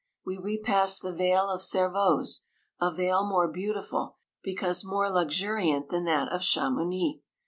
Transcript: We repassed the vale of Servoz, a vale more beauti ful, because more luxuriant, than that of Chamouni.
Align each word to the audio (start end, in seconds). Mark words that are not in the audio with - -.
We 0.25 0.35
repassed 0.39 1.03
the 1.03 1.13
vale 1.13 1.47
of 1.51 1.61
Servoz, 1.61 2.41
a 2.79 2.89
vale 2.89 3.23
more 3.23 3.47
beauti 3.53 3.83
ful, 3.83 4.17
because 4.41 4.83
more 4.83 5.11
luxuriant, 5.11 5.89
than 5.89 6.05
that 6.05 6.27
of 6.33 6.41
Chamouni. 6.41 7.21